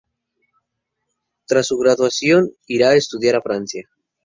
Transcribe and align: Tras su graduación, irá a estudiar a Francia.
Tras 1.45 1.67
su 1.67 1.77
graduación, 1.77 2.49
irá 2.65 2.89
a 2.89 2.95
estudiar 2.95 3.35
a 3.35 3.41
Francia. 3.43 3.87